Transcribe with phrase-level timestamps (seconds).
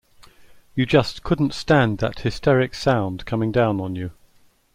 [0.73, 4.09] You just couldn't stand that hysteric sound coming down on you.